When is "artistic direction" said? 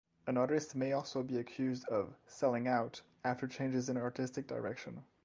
3.97-5.03